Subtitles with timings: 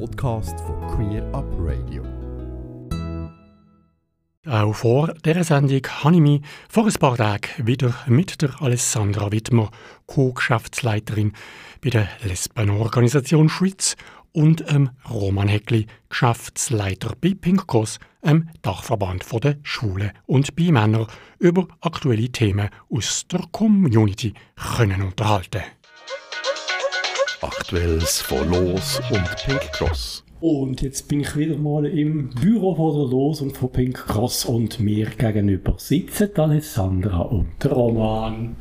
[0.00, 2.02] Podcast von Queer Up Radio.
[4.46, 9.30] Auch vor dieser Sendung habe ich mich vor ein paar Tagen wieder mit der Alessandra
[9.30, 9.70] Wittmer,
[10.06, 11.32] Co-Geschäftsleiterin
[11.82, 13.96] bei der Lesbenorganisation Schweiz,
[14.32, 21.06] und ähm, Roman Heckli, Geschäftsleiter bei Pink Cross, einem Dachverband der Schulen und bei Männern,
[21.38, 25.62] über aktuelle Themen aus der Community können unterhalten.
[27.44, 30.24] Aktuelles von Los und Pink Cross.
[30.40, 34.46] Und jetzt bin ich wieder mal im Büro von der Los und von Pink Cross
[34.46, 38.56] und mir gegenüber sitzen Alessandra und Roman.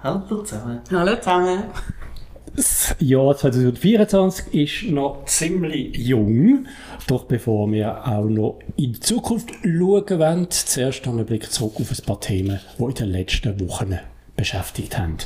[0.00, 0.80] Hallo zusammen.
[0.92, 1.64] Hallo zusammen.
[2.54, 6.66] Das Jahr 2024 ist noch ziemlich jung.
[7.08, 11.90] Doch bevor wir auch noch in die Zukunft schauen wollen, zuerst einen Blick zurück auf
[11.90, 13.98] ein paar Themen, die in den letzten Wochen
[14.36, 15.16] beschäftigt haben.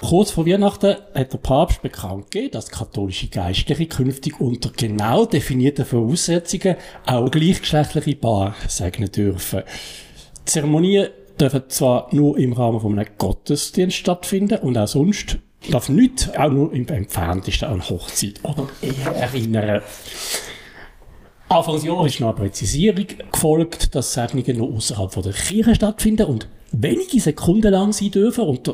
[0.00, 5.86] Kurz vor Weihnachten hat der Papst bekannt gegeben, dass katholische Geistliche künftig unter genau definierten
[5.86, 9.62] Voraussetzungen auch gleichgeschlechtliche Paare segnen dürfen.
[10.44, 11.08] Zeremonien
[11.40, 15.38] dürfen zwar nur im Rahmen von einem Gottesdienst stattfinden und auch sonst
[15.70, 19.82] darf nichts, auch nur im entferntesten an Hochzeit oder Ehe erinnern.
[21.48, 27.20] Anfangsjahr ist noch eine Präzisierung gefolgt, dass Segnungen nur außerhalb der Kirche stattfinden und wenige
[27.20, 28.66] Sekunden lang sein dürfen und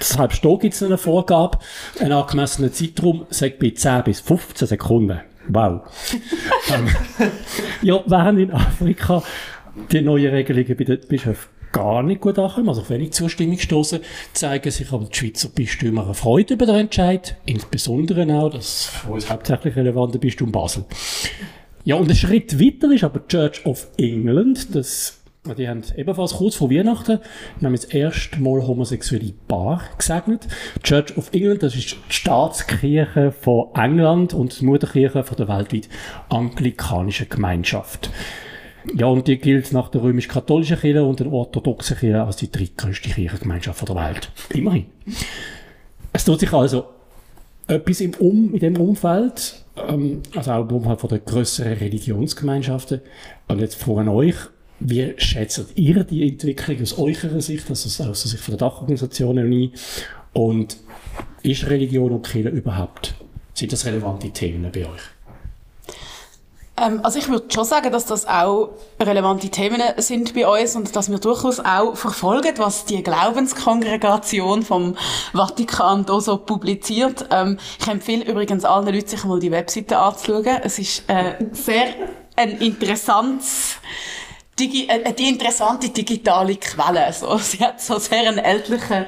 [0.00, 1.58] Deshalb steht es eine Vorgabe,
[2.00, 5.20] einen angemessenen Zeitraum sagt bei 10 bis 15 Sekunden.
[5.48, 5.82] Wow.
[6.74, 6.88] ähm,
[7.82, 9.22] ja, während in Afrika
[9.90, 14.00] die neuen Regelungen bei den Bischöfen gar nicht gut ankommen, also auf wenig Zustimmung stoßen,
[14.32, 19.12] zeigen sich aber die Schweizer Bistümer eine Freude über den Entscheid, insbesondere auch das für
[19.12, 20.84] uns hauptsächlich relevante Bistum Basel.
[21.84, 25.17] Ja, und ein Schritt weiter ist aber Church of England, das
[25.54, 27.18] die haben ebenfalls kurz vor Weihnachten
[27.60, 30.46] nämlich das erste Mal homosexuelle Paar gesegnet.
[30.76, 35.48] Die Church of England, das ist die Staatskirche von England und die Mutterkirche von der
[35.48, 35.88] weltweit
[36.28, 38.10] anglikanischen Gemeinschaft.
[38.94, 43.10] Ja, und die gilt nach der römisch-katholischen Kirche und der orthodoxen Kirche als die drittgrößte
[43.10, 44.30] Kirchengemeinschaft der Welt.
[44.50, 44.86] Immerhin.
[46.12, 46.86] Es tut sich also
[47.66, 53.00] etwas im um, in dem Umfeld, ähm, also auch im Umfeld von der grösseren Religionsgemeinschaften.
[53.46, 54.36] Und jetzt von euch,
[54.80, 59.52] wie schätzt ihr die Entwicklung aus eurer Sicht, also aus der Sicht von der Dachorganisationen
[59.52, 59.72] ein?
[60.32, 60.76] Und
[61.42, 63.14] ist Religion und Kirche überhaupt,
[63.54, 65.02] sind das relevante Themen bei euch?
[66.80, 70.94] Ähm, also ich würde schon sagen, dass das auch relevante Themen sind bei uns und
[70.94, 74.96] dass wir durchaus auch verfolgen, was die Glaubenskongregation vom
[75.32, 77.26] Vatikan da so publiziert.
[77.30, 80.58] Ähm, ich empfehle übrigens allen Leuten, sich mal die Webseite anzuschauen.
[80.62, 81.86] Es ist äh, sehr
[82.36, 83.76] ein interessantes
[84.58, 87.12] Digi äh, die interessante digitale Quelle.
[87.12, 87.36] So.
[87.38, 89.06] Sie hat so sehr einen ältlichen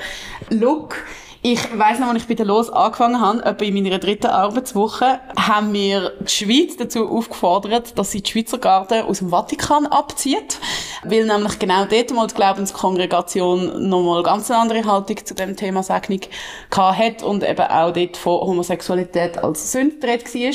[0.50, 0.96] Look.
[1.42, 5.20] Ich weiss noch, als ich bei der Los angefangen habe, etwa in meiner dritten Arbeitswoche,
[5.38, 10.58] haben wir die Schweiz dazu aufgefordert, dass sie die Schweizer Garde aus dem Vatikan abzieht.
[11.02, 15.82] Weil nämlich genau dort mal die Glaubenskongregation nochmal ganz eine andere Haltung zu dem Thema
[15.82, 16.20] Segnung
[16.76, 20.52] hat und eben auch dort von Homosexualität als Sünde war.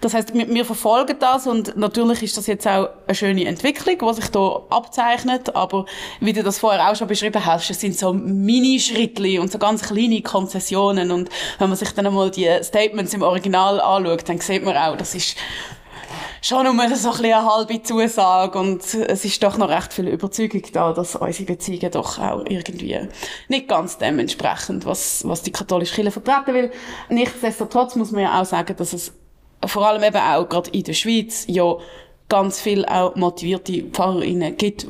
[0.00, 4.14] Das heisst, wir, verfolgen das und natürlich ist das jetzt auch eine schöne Entwicklung, die
[4.20, 5.86] sich hier abzeichnet, aber
[6.18, 9.82] wie du das vorher auch schon beschrieben hast, es sind so Mini-Schrittli und so ganz
[9.82, 11.10] kleine Konzessionen.
[11.10, 14.96] Und wenn man sich dann einmal die Statements im Original anschaut, dann sieht man auch,
[14.96, 15.36] das ist
[16.44, 20.62] schon nur so ein eine halbe Zusage und es ist doch noch recht viel Überzeugung
[20.72, 22.98] da, dass unsere Beziehungen doch auch irgendwie
[23.48, 26.70] nicht ganz dementsprechend, was, was die katholische Kirche vertreten will.
[27.08, 29.12] Nichtsdestotrotz muss man ja auch sagen, dass es
[29.66, 31.76] vor allem eben auch gerade in der Schweiz ja
[32.28, 34.86] ganz viel auch motivierte PfarrerInnen gibt, die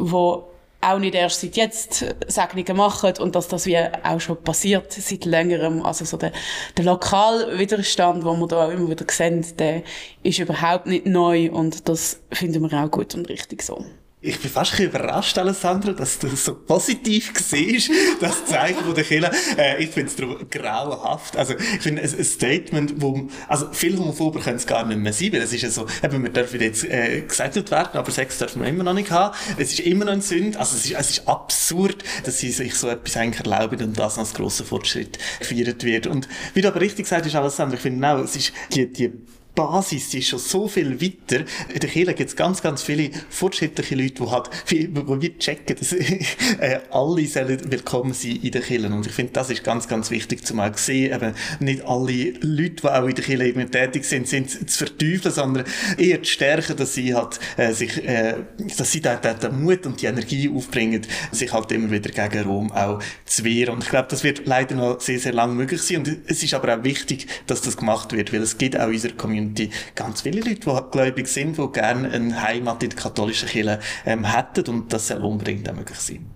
[0.85, 5.25] auch nicht erst seit jetzt Segnungen machen und dass das wie auch schon passiert seit
[5.25, 5.83] längerem.
[5.83, 6.33] Also so der,
[6.77, 9.83] der Lokalwiderstand, den wir da auch immer wieder sehen, der
[10.23, 13.85] ist überhaupt nicht neu und das finden wir auch gut und richtig so.
[14.27, 17.91] Ich bin fast ein überrascht, Alessandro, dass du so positiv siehst,
[18.23, 19.31] das Zeichen von der Kirche.
[19.59, 21.37] Äh, ich finde es darum grauenhaft.
[21.37, 25.31] Also, ich finde ein, Statement, wo, also, viel homophober können es gar nicht mehr sein,
[25.35, 28.63] weil es ist ja so, eben, wir dürfen jetzt, äh, gesettelt werden, aber Sex dürfen
[28.63, 29.37] wir immer noch nicht haben.
[29.59, 30.57] Es ist immer noch ein Sünd.
[30.57, 34.19] Also, es ist, es ist absurd, dass sie sich so etwas eigentlich erlauben und das
[34.19, 36.07] als grosser Fortschritt gefeiert wird.
[36.07, 39.13] Und, wie du aber richtig gesagt hast, Alessandro, ich finde auch, es ist die, die
[39.55, 41.45] Basis ist schon so viel weiter.
[41.73, 45.77] In der Kirche gibt es ganz, ganz viele fortschrittliche Leute, die halt, die wir checken,
[45.77, 48.89] dass äh, alle sollen willkommen sein in der Kirche.
[48.89, 51.15] Und ich finde, das ist ganz, ganz wichtig zu mal sehen.
[51.15, 55.33] Eben nicht alle Leute, die auch in der Kirche eben tätig sind, sind zu verteufeln,
[55.33, 55.65] sondern
[55.99, 58.35] eher zu stärken, dass sie halt, äh, sich, äh,
[58.77, 62.45] dass sie da, da, den Mut und die Energie aufbringen, sich halt immer wieder gegen
[62.45, 63.75] Rom auch zu wehren.
[63.75, 65.99] Und ich glaube, das wird leider noch sehr, sehr lang möglich sein.
[65.99, 68.95] Und es ist aber auch wichtig, dass das gemacht wird, weil es gibt auch in
[68.95, 72.99] unserer Community ich, ganz viele Leute, die gläubig sind, die gerne eine Heimat in der
[72.99, 76.27] katholischen Kirche ähm, hätten und das soll unbedingt auch möglich sein.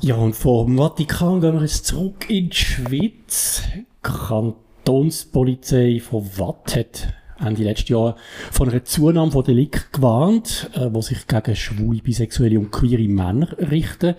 [0.00, 3.62] Ja, und vom Vatikan gehen wir jetzt zurück in die Schweiz.
[4.02, 7.12] Kantonspolizei von Watt hat
[7.44, 8.16] Ende letzten Jahr
[8.50, 13.48] von einer Zunahme von Delikten gewarnt, äh, die sich gegen schwule, bisexuelle und queere Männer
[13.58, 14.14] richten.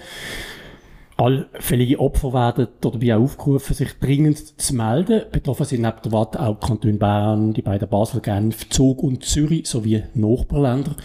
[1.19, 5.23] Allfällige Opfer werden dabei auch aufgerufen, sich dringend zu melden.
[5.33, 9.67] Betroffen sind neben der Watt auch Kanton Bern, die beiden Basel, Genf, Zug und Zürich
[9.67, 10.95] sowie Nachbarländer.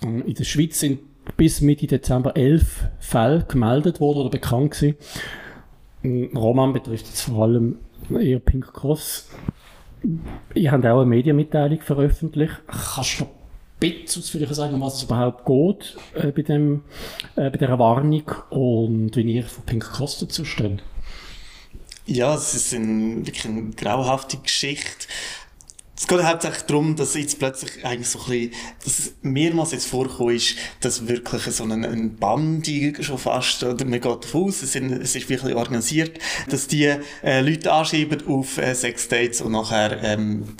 [0.00, 1.00] In der Schweiz sind
[1.36, 4.96] bis Mitte Dezember elf Fälle gemeldet worden oder bekannt gewesen.
[6.34, 7.80] Roman betrifft jetzt vor allem
[8.18, 9.28] eher Pink Cross.
[10.54, 12.62] Ihr habt auch eine Medienmitteilung veröffentlicht.
[12.66, 13.26] Kannst du
[13.80, 16.82] ein bisschen ausführlicher sagen, um was es überhaupt geht äh, bei, dem,
[17.36, 20.82] äh, bei dieser Warnung und wie ihr von Pink Cross dazu steht?
[22.06, 25.06] Ja, es ist ein, wirklich eine grauenhafte Geschichte.
[25.96, 28.52] Es geht hauptsächlich darum, dass jetzt plötzlich eigentlich so ein bisschen,
[28.84, 33.84] dass es mehrmals jetzt vorgekommen ist, dass wirklich so eine, eine Bande schon fast, oder
[33.84, 36.18] man geht davon aus, es, sind, es ist wirklich organisiert,
[36.48, 36.92] dass die
[37.22, 40.56] äh, Leute anschreiben auf äh, Sexdates und nachher ähm,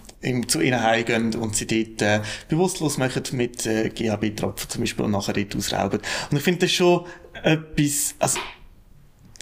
[0.49, 5.12] zu ihnen heimgehen und sie dort äh, bewusstlos machen mit äh, GHB-Tropfen zum Beispiel und
[5.12, 6.00] nachher dort ausrauben.
[6.31, 7.06] Und ich finde das schon
[7.43, 8.38] etwas, also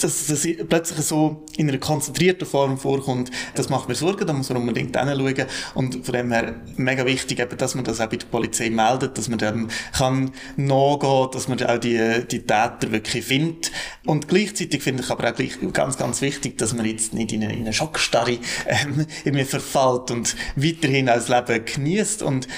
[0.01, 4.49] dass das plötzlich so in einer konzentrierten Form vorkommt, das macht mir Sorgen, da muss
[4.49, 5.47] man unbedingt hinschauen.
[5.75, 9.19] Und von dem her mega wichtig, eben, dass man das auch bei der Polizei meldet,
[9.19, 13.71] dass man dann kann nachgehen, dass man auch die, die Täter wirklich findet.
[14.05, 17.45] Und gleichzeitig finde ich aber auch gleich ganz, ganz wichtig, dass man jetzt nicht in
[17.45, 22.49] eine, in eine Schockstarre ähm, verfällt und weiterhin als Leben genießt und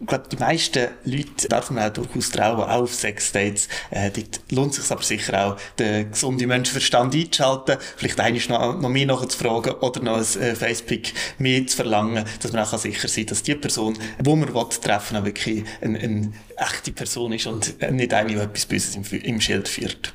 [0.00, 3.68] ich glaube, die meisten Leute man auch durchaus trauen, auch auf Sexdates.
[3.90, 8.78] Äh, dort lohnt es sich aber sicher auch, den gesunden Menschenverstand einzuschalten, vielleicht eigentlich noch,
[8.78, 13.08] noch mehr nachzufragen oder noch ein äh, Facepick mehr zu verlangen, dass man auch sicher
[13.08, 17.32] sein kann, dass die Person, die man will, treffen auch wirklich eine, eine echte Person
[17.32, 20.12] ist und nicht eine, die etwas Böses im, im Schild führt.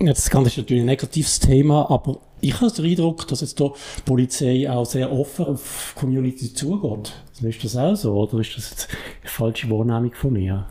[0.00, 3.70] Jetzt kann das natürlich ein negatives Thema, aber ich habe den Eindruck, dass jetzt die
[4.04, 7.12] Polizei auch sehr offen auf Community zugeht.
[7.40, 8.88] Ist das auch so, oder ist das jetzt
[9.22, 10.66] eine falsche Wahrnehmung von mir?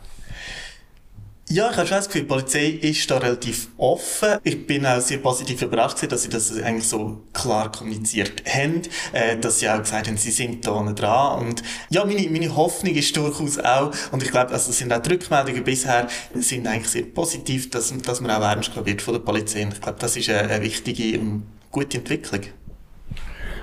[1.48, 4.38] Ja, ich habe schon das Gefühl, die Polizei ist da relativ offen.
[4.42, 8.80] Ich bin auch sehr positiv überrascht, dass sie das eigentlich so klar kommuniziert haben,
[9.12, 11.40] äh, dass sie auch gesagt haben, sie sind da dran.
[11.40, 15.10] Und ja, meine, meine Hoffnung ist durchaus auch, und ich glaube, also sind auch die
[15.10, 19.20] Rückmeldungen bisher, sind eigentlich sehr positiv, dass, dass man auch ernst genommen wird von der
[19.20, 19.64] Polizei.
[19.64, 22.40] Und ich glaube, das ist eine, eine wichtige und gute Entwicklung.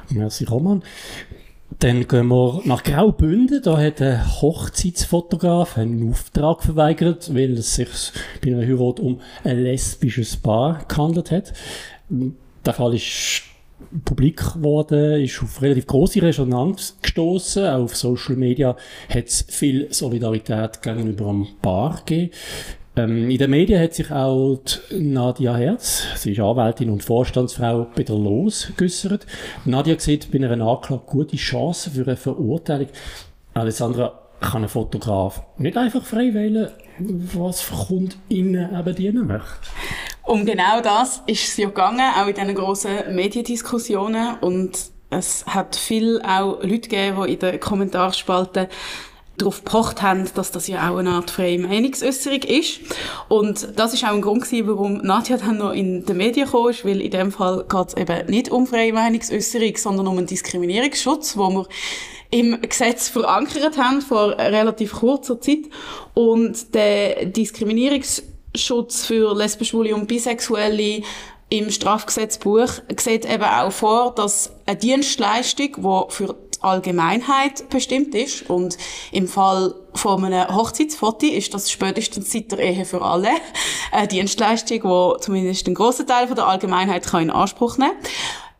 [0.09, 0.83] Merci, Roman.
[1.79, 3.61] Dann gehen wir nach Graubünden.
[3.63, 7.87] Da hat ein Hochzeitsfotograf einen Auftrag verweigert, weil es sich
[8.43, 11.53] bei einer Heirat um ein lesbisches Paar gehandelt hat.
[12.09, 13.43] Der Fall ist
[14.03, 17.65] publik geworden, ist auf relativ große Resonanz gestoßen.
[17.65, 18.75] Auch auf Social Media
[19.07, 22.31] hat es viel Solidarität gegenüber dem Paar gegeben.
[22.99, 24.59] Ähm, in den Medien hat sich auch
[24.91, 29.25] Nadia Herz, sie ist Anwältin und Vorstandsfrau bei der LOS, geäussert.
[29.65, 32.87] Nadia sieht bei einer Anklage gute Chancen für eine Verurteilung.
[33.53, 36.69] Alessandra, kann ein Fotograf nicht einfach frei wählen,
[36.99, 39.47] was für Kunden eben dienen möchte?
[40.23, 44.37] Um genau das ist es ja gegangen, auch in diesen grossen Mediendiskussionen.
[44.41, 44.77] Und
[45.09, 48.67] es hat viel auch Leute gegeben, die in den Kommentarspalten
[49.41, 52.79] darauf gepocht haben, dass das ja auch eine Art freie Meinungsäußerung ist.
[53.27, 56.65] Und das ist auch ein Grund gewesen, warum Nadja dann noch in den Medien kam,
[56.83, 61.37] weil in dem Fall geht es eben nicht um freie Meinungsäußerung, sondern um einen Diskriminierungsschutz,
[61.37, 61.67] wo wir
[62.31, 65.65] im Gesetz verankert haben vor relativ kurzer Zeit.
[66.13, 71.01] Und der Diskriminierungsschutz für lesbisch, und bisexuelle
[71.49, 78.49] im Strafgesetzbuch sieht eben auch vor, dass eine Dienstleistung, die für Allgemeinheit bestimmt ist.
[78.49, 78.77] Und
[79.11, 83.29] im Fall von einem Hochzeitsfoto ist das spätestens seit der Ehe für alle
[83.91, 88.11] eine Dienstleistung, die zumindest einen grossen Teil von der Allgemeinheit kann in Anspruch nehmen kann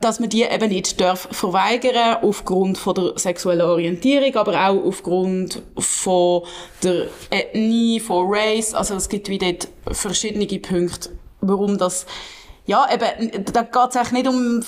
[0.02, 5.62] dass man die eben nicht darf verweigern aufgrund von der sexuellen Orientierung, aber auch aufgrund
[5.78, 6.44] von
[6.84, 8.74] der Ethnie, von Race.
[8.74, 11.10] Also es gibt wie dort verschiedene Punkte,
[11.42, 12.06] warum das
[12.66, 14.64] ja, eben, da geht es eigentlich nicht um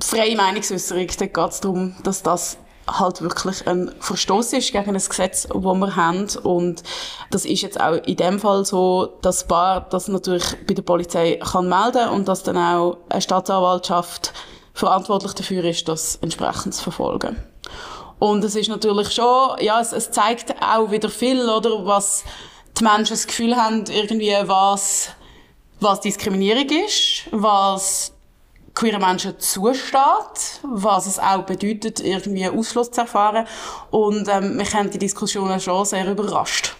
[0.00, 2.56] freie Meinungsäußerung, da geht es darum, dass das
[2.98, 6.28] halt wirklich ein Verstoß ist gegen ein Gesetz, das wir haben.
[6.42, 6.82] Und
[7.30, 11.36] das ist jetzt auch in dem Fall so, dass Paar das natürlich bei der Polizei
[11.36, 14.32] kann melden und dass dann auch eine Staatsanwaltschaft
[14.74, 17.36] verantwortlich dafür ist, das entsprechend zu verfolgen.
[18.18, 22.24] Und es ist natürlich schon, ja, es, es zeigt auch wieder viel, oder, was
[22.78, 25.08] die Menschen das Gefühl haben, irgendwie, was,
[25.80, 28.12] was Diskriminierung ist, was
[28.74, 33.46] queeren Menschen zusteht, was es auch bedeutet, irgendwie Ausschluss zu erfahren.
[33.90, 36.74] Und ähm, mich haben die Diskussionen schon sehr überrascht.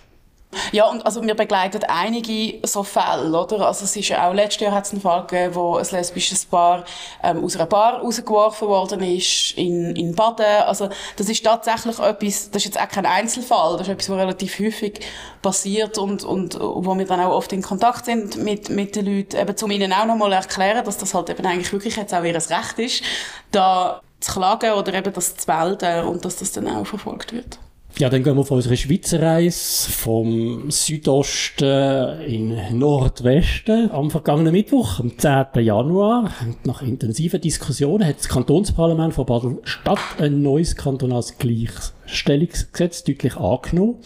[0.71, 3.67] Ja, und also wir begleiten einige so Fälle, oder?
[3.67, 6.45] Also es ist ja auch, letztes Jahr hat es einen Fall gegeben, wo ein lesbisches
[6.45, 6.85] Paar
[7.23, 10.45] ähm, aus einer Bar rausgeworfen worden ist, in, in Baden.
[10.67, 14.19] Also das ist tatsächlich etwas, das ist jetzt auch kein Einzelfall, das ist etwas, was
[14.19, 15.01] relativ häufig
[15.41, 19.37] passiert und, und wo wir dann auch oft in Kontakt sind mit, mit den Leuten,
[19.37, 22.35] eben um ihnen auch nochmal erklären, dass das halt eben eigentlich wirklich jetzt auch ihr
[22.35, 23.03] Recht ist,
[23.51, 27.59] da zu klagen oder eben das zu melden und dass das dann auch verfolgt wird.
[27.99, 33.91] Ja, dann gehen wir auf unsere Schweizer Reise vom Südosten in Nordwesten.
[33.91, 35.63] Am vergangenen Mittwoch, am 10.
[35.63, 36.31] Januar,
[36.65, 43.97] nach intensiven Diskussionen, hat das Kantonsparlament von Basel-Stadt ein neues kantonales Gleichstellungsgesetz deutlich angenommen.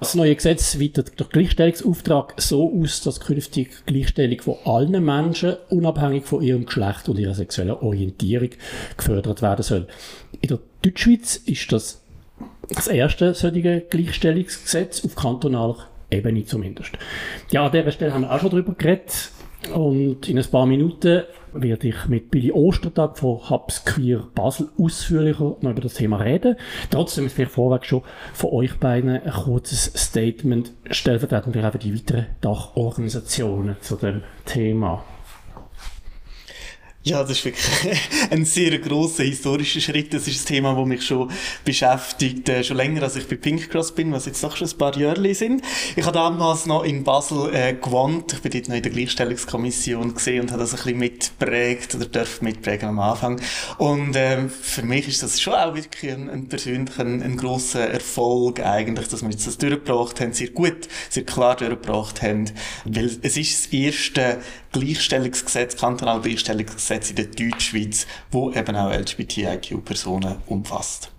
[0.00, 6.24] Das neue Gesetz weitet den Gleichstellungsauftrag so aus, dass künftig Gleichstellung von allen Menschen, unabhängig
[6.24, 8.50] von ihrem Geschlecht und ihrer sexuellen Orientierung,
[8.96, 9.86] gefördert werden soll.
[10.40, 12.02] In der Deutschschweiz ist das
[12.68, 15.76] das erste solche Gleichstellungsgesetz auf kantonaler
[16.10, 16.98] Ebene zumindest.
[17.50, 19.30] Ja, an dieser Stelle haben wir auch schon drüber geredet.
[19.74, 25.56] Und in ein paar Minuten werde ich mit Billy Ostertag von Hubs Queer Basel ausführlicher
[25.60, 26.56] noch über das Thema reden.
[26.90, 32.26] Trotzdem ist vielleicht vorweg schon von euch beiden ein kurzes Statement stellvertretend für die weiteren
[32.42, 35.02] Dachorganisationen zu dem Thema.
[37.06, 38.00] Ja, das ist wirklich
[38.32, 40.12] ein sehr grosser historischer Schritt.
[40.12, 41.30] Das ist ein Thema, das mich schon
[41.64, 44.76] beschäftigt, äh, schon länger, als ich bei Pink Cross bin, was jetzt doch schon ein
[44.76, 45.62] paar Jahre sind.
[45.94, 48.32] Ich habe damals noch in Basel äh, gewohnt.
[48.32, 52.06] Ich bin dort noch in der Gleichstellungskommission gesehen und habe das ein bisschen mitprägt oder
[52.06, 53.40] darf mitprägen am Anfang.
[53.78, 57.88] Und ähm, für mich ist das schon auch wirklich ein, ein persönlicher, ein, ein grosser
[57.88, 62.50] Erfolg eigentlich, dass wir jetzt das durchgebracht haben, sehr gut, sehr klar durchgebracht haben,
[62.84, 64.38] weil es ist das erste
[64.80, 71.10] Gleichstellungsgesetz, kantonale Gleichstellungsgesetz in der Deutschschweiz, wo eben auch LGBTIQ-Personen umfasst.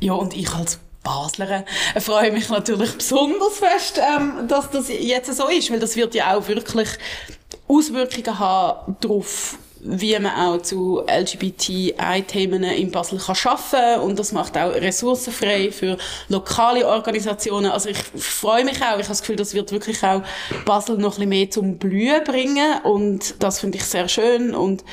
[0.00, 1.64] Ja, und ich als Baslerin
[1.98, 6.36] freue mich natürlich besonders fest, ähm, dass das jetzt so ist, weil das wird ja
[6.36, 6.88] auch wirklich
[7.68, 14.56] Auswirkungen haben darauf, wie man auch zu LGBTI-Themen in Basel kann schaffen und das macht
[14.56, 15.98] auch Ressourcen frei für
[16.28, 17.70] lokale Organisationen.
[17.70, 18.98] Also ich freue mich auch.
[18.98, 20.22] Ich habe das Gefühl, das wird wirklich auch
[20.64, 24.84] Basel noch ein bisschen mehr zum Blühen bringen und das finde ich sehr schön und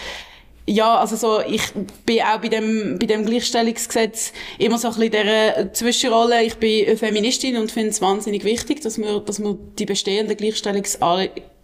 [0.69, 1.63] ja, also so, ich
[2.05, 6.43] bin auch bei dem, bei dem Gleichstellungsgesetz immer so ein bisschen in dieser Zwischenrolle.
[6.43, 10.37] Ich bin Feministin und finde es wahnsinnig wichtig, dass wir, dass wir die bestehenden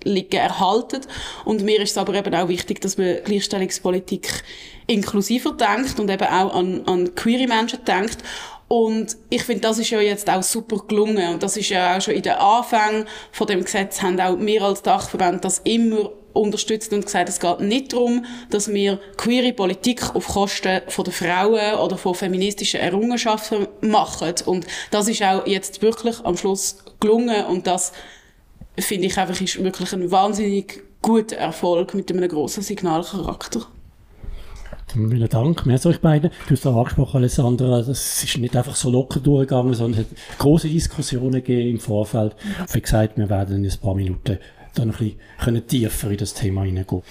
[0.05, 1.01] Gleichstellungsanliegen erhalten.
[1.43, 4.43] Und mir ist es aber eben auch wichtig, dass man Gleichstellungspolitik
[4.87, 8.17] inklusiver denkt und eben auch an, an queere Menschen denkt.
[8.67, 11.33] Und ich finde, das ist ja jetzt auch super gelungen.
[11.33, 14.61] Und das ist ja auch schon in den Anfängen von dem Gesetz haben auch wir
[14.63, 20.15] als Dachverband das immer unterstützt und gesagt, es geht nicht darum, dass wir queere Politik
[20.15, 24.33] auf Kosten von der Frauen oder von feministischen Errungenschaften machen.
[24.45, 27.93] Und das ist auch jetzt wirklich am Schluss gelungen und das
[28.79, 33.67] finde ich einfach ist wirklich ein wahnsinnig guter Erfolg mit einem grossen Signalcharakter.
[34.87, 35.65] Vielen Dank.
[35.65, 36.31] Merci euch beiden.
[36.47, 40.39] Du hast auch angesprochen, Alessandra, das ist nicht einfach so locker durchgegangen, sondern es hat
[40.39, 42.35] große Diskussionen gegeben im Vorfeld.
[42.71, 44.39] Wie gesagt, wir werden in ein paar Minuten
[44.73, 47.01] dann ein bisschen tiefer in das Thema hineingehen.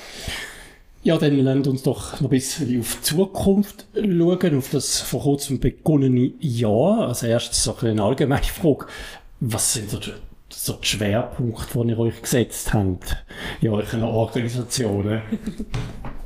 [1.02, 5.22] Ja, dann lernt uns doch noch ein bisschen auf die Zukunft schauen, auf das vor
[5.22, 7.08] kurzem begonnene Jahr.
[7.08, 8.86] Als erstes so eine allgemeine Frage.
[9.40, 10.14] Was sind
[10.48, 13.24] so die, Schwerpunkte, die ihr euch gesetzt habt
[13.60, 15.22] in euren Organisationen?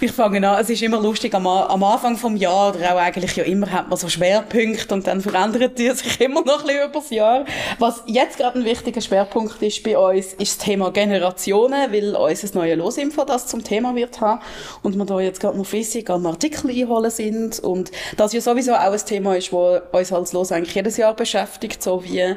[0.00, 0.60] ich fange an.
[0.60, 3.88] Es ist immer lustig, am, am Anfang vom Jahr, oder auch eigentlich ja immer, hat
[3.88, 7.44] man so Schwerpunkte und dann verändert die sich immer noch ein bisschen über das Jahr.
[7.78, 12.58] Was jetzt gerade ein wichtiger Schwerpunkt ist bei uns, ist das Thema Generationen, weil unser
[12.58, 14.40] neue Losinfo das zum Thema wird haben
[14.82, 18.74] und wir da jetzt gerade noch flüssig an Artikel einholen sind und das ja sowieso
[18.74, 22.36] auch ein Thema ist, das uns als Los eigentlich jedes Jahr beschäftigt, so wie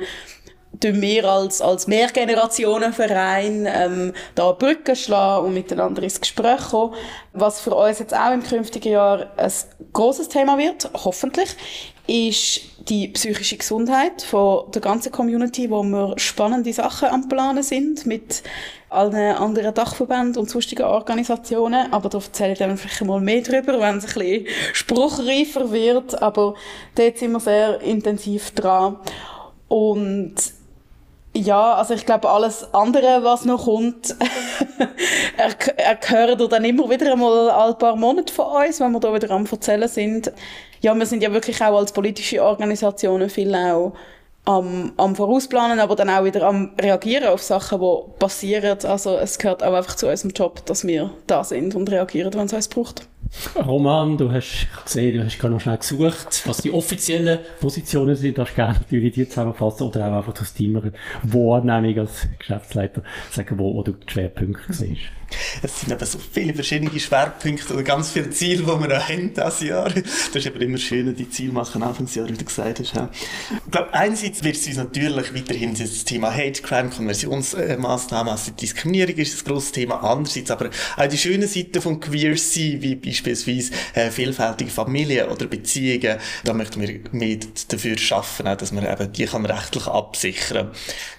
[0.82, 6.94] wir als, als Mehrgenerationenverein ähm, da Brücken schlagen und miteinander ins Gespräch kommen.
[7.34, 9.52] Was für uns jetzt auch im künftigen Jahr ein
[9.94, 11.56] großes Thema wird, hoffentlich,
[12.06, 18.06] ist die psychische Gesundheit von der ganzen Community, wo wir spannende Sachen am Planen sind
[18.06, 18.44] mit
[18.90, 21.94] allen anderen Dachverbänden und sonstigen Organisationen.
[21.94, 26.22] Aber da erzähle ich dann vielleicht mal mehr drüber, wenn es ein bisschen spruchreifer wird.
[26.22, 26.56] Aber
[26.96, 28.98] dort sind wir sehr intensiv dran.
[29.70, 30.36] Und
[31.36, 34.16] ja, also ich glaube, alles andere, was noch kommt,
[35.38, 39.14] er, er gehört dann immer wieder einmal ein paar Monate von uns, wenn wir da
[39.14, 40.32] wieder am erzählen sind.
[40.82, 43.94] Ja, wir sind ja wirklich auch als politische Organisationen viel auch
[44.46, 48.78] am, am Vorausplanen, aber dann auch wieder am Reagieren auf Sachen, die passieren.
[48.84, 52.46] Also es gehört auch einfach zu unserem Job, dass wir da sind und reagieren, wenn
[52.46, 53.08] es uns braucht.
[53.56, 58.38] Roman, du hast gesehen, du hast gerade noch schnell gesucht, was die offiziellen Positionen sind.
[58.38, 60.82] Du gerne natürlich die zusammenfassen oder auch einfach das Team
[61.24, 65.02] Wahrnehmung als Geschäftsleiter sagen, wo, wo du die Schwerpunkte siehst.
[65.64, 69.34] Es sind eben so viele verschiedene Schwerpunkte oder ganz viele Ziele, die wir auch haben
[69.34, 69.90] dieses Jahr.
[69.90, 72.96] Das ist aber immer schön, die Ziele machen, Anfangsjahr, wie du gesagt hast.
[72.96, 73.10] Ja.
[73.66, 79.16] Ich glaube, einerseits wird es uns natürlich weiterhin das Thema Hate Crime, Konversionsmaßnahmen, also Diskriminierung
[79.16, 80.04] ist ein grosses Thema.
[80.04, 85.46] Andererseits aber auch die schönen Seiten von Queer sein, wie beispielsweise äh, vielfältige Familien oder
[85.48, 86.18] Beziehungen.
[86.44, 87.38] Da möchten wir mehr
[87.68, 90.72] dafür schaffen, dass man eben die kann rechtlich absichern.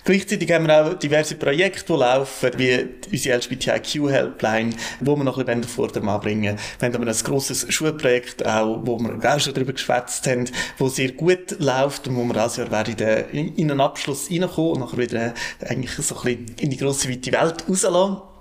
[0.05, 5.47] Gleichzeitig haben wir auch diverse Projekte, die laufen, wie unsere LGBTIQ-Helpline, wo wir noch ein
[5.47, 6.59] bisschen vor dem anbringen.
[6.79, 10.45] Wir haben aber ein grosses Schulprojekt auch, wo wir auch schon darüber geschwätzt haben,
[10.79, 14.81] wo sehr gut läuft und wo wir dieses Jahr werden in einen Abschluss reinkommen und
[14.81, 15.33] nachher wieder äh,
[15.67, 18.34] eigentlich so ein bisschen in die grosse weite Welt rauslassen.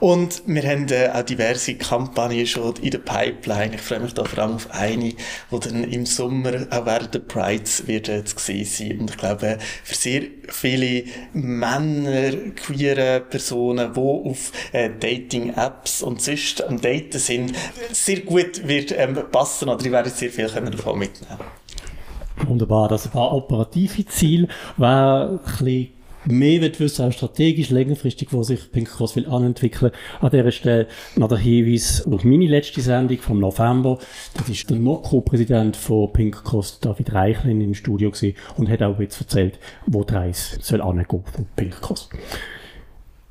[0.00, 3.74] Und wir haben äh, auch diverse Kampagnen schon in der Pipeline.
[3.74, 5.16] Ich freue mich da vor allem auf eine, die
[5.60, 9.00] dann im Sommer auch während der Prides wird äh, zu sehen sein.
[9.00, 16.62] Und ich glaube, für sehr viele Männer, queere Personen, die auf äh, Dating-Apps und sonst
[16.64, 17.52] am Daten sind,
[17.92, 21.38] sehr gut wird ähm, passen oder die werden sehr viel können davon mitnehmen.
[22.46, 25.40] Wunderbar, das war operative Ziel, war ein
[26.26, 29.92] mehr wissen, auch strategisch, längerfristig, wo sich Pink Cross will anentwickeln.
[30.20, 33.98] An dieser Stelle noch der Hinweis auf meine letzte Sendung vom November.
[34.36, 38.98] Das ist der NOCO-Präsident von Pink Cross, David Reichlin, im Studio gewesen und hat auch
[39.00, 42.08] jetzt erzählt, wo die Reise soll angehen von Pink Cross.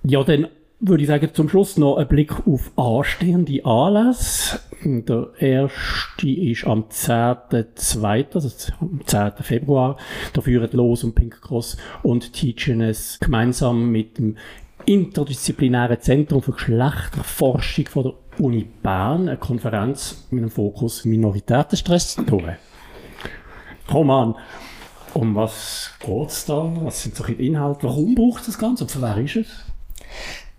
[0.04, 0.48] Ja, dann
[0.86, 4.60] würde ich sagen, zum Schluss noch ein Blick auf anstehende Anlässe.
[4.84, 9.32] Der erste ist am 10.2., also am 10.
[9.42, 9.98] Februar.
[10.34, 14.36] Da führen Los und Pink Cross und Teachenes gemeinsam mit dem
[14.86, 22.58] interdisziplinären Zentrum für Geschlechterforschung von der Uni Bern eine Konferenz mit dem Fokus Minoritätenstress durch.
[23.90, 24.36] Roman,
[25.14, 26.70] um was geht's da?
[26.82, 27.84] Was sind so die Inhalte?
[27.84, 29.48] Warum braucht es das Ganze und für wer ist es?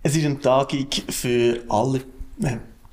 [0.07, 2.01] Es ist eine Tagung für alle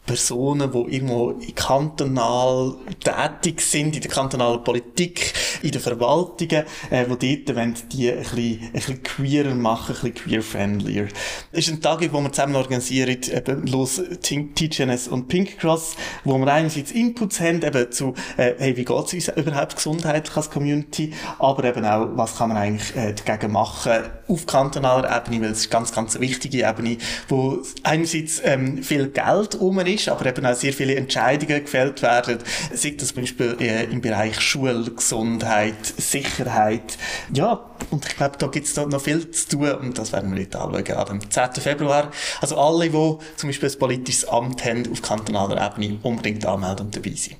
[0.04, 7.44] Personen, die irgendwo kantonal tätig sind, in der kantonalen Politik, in den Verwaltungen, äh, die
[7.44, 11.08] dort wollen, die ein bisschen, ein bisschen queerer machen, ein bisschen queer-friendlier.
[11.52, 16.48] Ist eine Tagung, die wir zusammen organisieren, eben los TGNS und Pink Cross, wo wir
[16.48, 21.12] einerseits Inputs haben, eben zu, äh, hey, wie geht es uns überhaupt gesundheitlich als Community,
[21.38, 23.92] aber eben auch, was kann man eigentlich äh, dagegen machen
[24.26, 26.96] auf kantonaler Ebene, weil es ist ganz, ganz eine wichtige Ebene,
[27.28, 32.02] wo einerseits ähm, viel Geld um ist, ist, aber eben auch sehr viele Entscheidungen gefällt
[32.02, 32.38] werden.
[32.72, 36.98] Sei das zum Beispiel äh, im Bereich Schule, Gesundheit, Sicherheit.
[37.32, 40.40] Ja, und ich glaube, da gibt es noch viel zu tun und das werden wir
[40.40, 41.20] heute anschauen.
[41.22, 41.52] Am 10.
[41.62, 42.10] Februar.
[42.40, 46.96] Also alle, die zum Beispiel ein politisches Amt haben auf kantonaler Ebene, unbedingt anmelden und
[46.96, 47.36] dabei sein.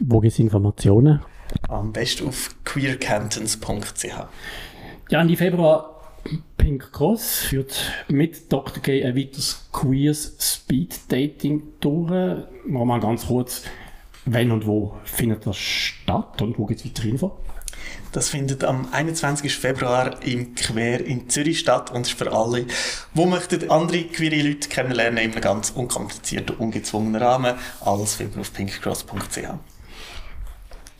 [0.00, 1.20] Wo gibt es Informationen?
[1.68, 4.04] Am besten auf queercantons.ch.
[5.10, 5.93] Ja, Ende Februar
[6.56, 8.82] Pink Cross führt mit Dr.
[8.82, 12.10] Gay ein weiteres queers Speed Dating durch.
[12.66, 13.64] Mal ganz kurz,
[14.24, 17.36] wenn und wo findet das statt und wo gibt es weitere Info?
[18.12, 19.54] Das findet am 21.
[19.54, 22.64] Februar im Quer in Zürich statt und ist für alle,
[23.14, 27.56] die möchten andere queere Leute kennenlernen in einem ganz unkomplizierten, ungezwungenen Rahmen.
[27.80, 29.73] Alles findet man auf pinkcross.ch.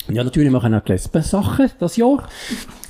[0.08, 2.28] Ja, natürlich machen wir auch die Lesben-Sachen das Jahr.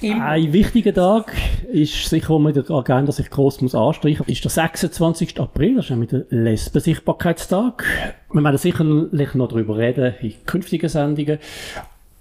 [0.01, 0.27] Immer.
[0.27, 1.33] Ein wichtiger Tag
[1.73, 5.41] ist sicher, wo man in der Agenda sich gross muss anstreichen muss, ist der 26.
[5.41, 7.85] April, das ist nämlich der Lesbensichtbarkeitstag.
[8.33, 11.39] Wir werden sicherlich noch darüber reden in künftigen Sendungen.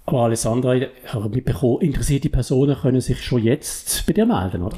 [0.06, 0.30] Aber
[1.14, 4.76] habe mitbekommen, interessierte Personen können sich schon jetzt bei dir melden, oder?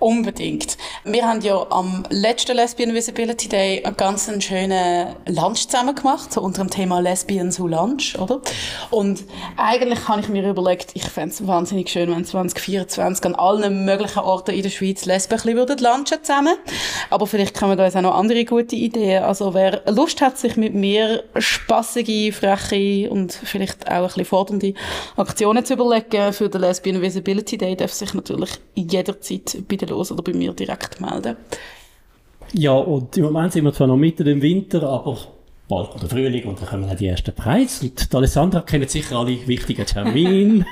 [0.00, 0.76] Unbedingt.
[1.04, 6.40] Wir haben ja am letzten Lesbian Visibility Day einen ganz schönen Lunch zusammen gemacht, so
[6.40, 8.40] unter dem Thema Lesbians who Lunch, oder?
[8.90, 9.22] Und
[9.56, 14.18] eigentlich habe ich mir überlegt, ich fände es wahnsinnig schön, wenn 2024 an allen möglichen
[14.18, 16.56] Orten in der Schweiz Lesben bisschen lunchen zusammen.
[17.10, 19.22] Aber vielleicht kommen da jetzt auch noch andere gute Ideen.
[19.22, 24.63] Also wer Lust hat, sich mit mir spassige, freche und vielleicht auch ein bisschen fordernde
[24.64, 24.74] spannende
[25.16, 30.12] Aktionen zu überlegen für den Lesbian Visibility Day, darf sich natürlich jederzeit bei der Los
[30.12, 31.36] oder bei mir direkt melden.
[32.52, 35.18] Ja, und im Moment sind wir zwar noch mitten im Winter, aber
[35.68, 37.86] bald kommt der Frühling und dann kommen auch die ersten Preise.
[37.86, 40.64] Und die Alessandra kennt sicher alle wichtigen Termine.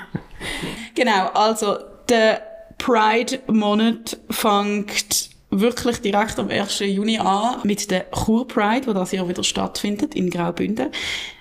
[0.95, 1.77] genau, also
[2.09, 2.43] der
[2.79, 6.81] Pride-Monat fängt wirklich direkt am 1.
[6.81, 10.89] Juni an mit der Chur Pride, wo das Jahr wieder stattfindet in Graubünden.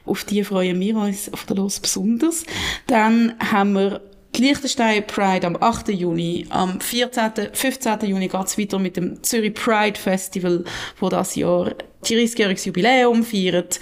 [0.06, 2.44] Auf die freuen wir uns auf der Los besonders.
[2.88, 4.02] Dann haben wir
[4.36, 5.90] die Liechtenstein Pride am 8.
[5.90, 6.46] Juni.
[6.50, 8.00] Am 14., 15.
[8.02, 10.64] Juni geht es weiter mit dem Zürich Pride Festival,
[11.00, 13.80] wo das Jahr 30-jähriges Jubiläum feiert.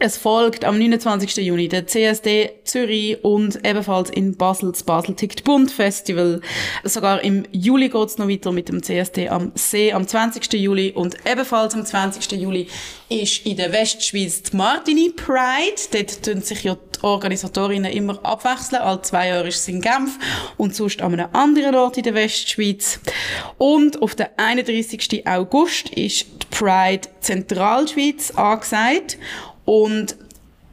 [0.00, 1.36] Es folgt am 29.
[1.36, 6.40] Juni der CSD Zürich und ebenfalls in Basel das Basel Tickt Bund Festival.
[6.82, 10.52] Sogar im Juli geht es noch weiter mit dem CSD am See am 20.
[10.54, 12.32] Juli und ebenfalls am 20.
[12.32, 12.66] Juli
[13.08, 15.80] ist in der Westschweiz die Martini Pride.
[15.92, 18.82] Dort tun sich ja die Organisatorinnen immer abwechseln.
[18.82, 20.18] Alle zwei Jahre ist es in Genf
[20.56, 22.98] und sonst an einem anderen Ort in der Westschweiz.
[23.58, 25.24] Und auf den 31.
[25.26, 29.18] August ist Pride Zentralschweiz angesagt
[29.64, 30.16] und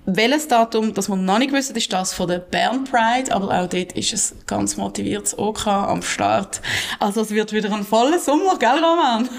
[0.06, 3.70] welches Datum, das wir noch nicht wissen, ist das von der Bern Pride, aber auch
[3.70, 6.62] dort ist es ganz motiviertes OK am Start.
[7.00, 9.30] Also es wird wieder ein voller Sommer, gell Roman?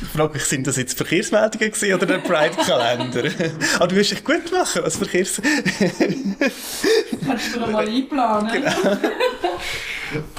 [0.00, 3.30] Ich frage mich, sind das jetzt Verkehrsmeldungen gewesen oder der Pride-Kalender?
[3.76, 5.42] Aber du wirst dich gut machen als Verkehrs...
[7.26, 8.50] Kannst du mal einplanen?
[8.50, 8.96] Genau.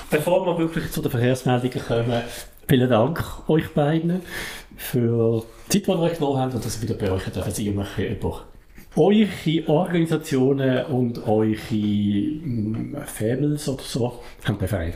[0.10, 2.24] Bevor wir wirklich zu den Verkehrsmeldungen kommen,
[2.72, 4.22] vielen Dank euch beiden
[4.78, 7.52] für die Zeit, die ihr euch genommen habt und dass ihr wieder bei euch dürfen
[7.52, 8.46] sein und über
[8.96, 14.94] eure Organisationen und eure mm, Fables oder so haben befreit.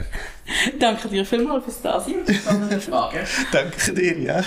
[0.80, 3.20] Danke dir vielmals fürs Dasein und spannende Fragen.
[3.52, 4.42] Danke dir, ja.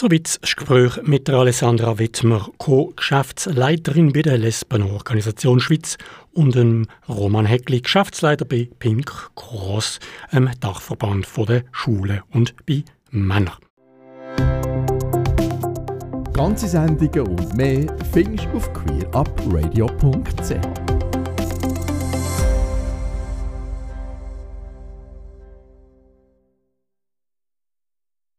[0.00, 5.98] Soweit das Gespräch mit der Alessandra Wittmer, Co-Geschäftsleiterin bei der Lesbenorganisation Schweiz
[6.32, 13.58] und dem Roman Heckli, Geschäftsleiter bei Pink Cross, einem Dachverband der Schulen und bei Männern.
[16.32, 20.89] Ganze Sendungen und mehr findest du auf queerupradio.ch.